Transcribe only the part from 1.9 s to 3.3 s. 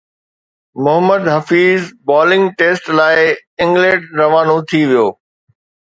bowling test لاءِ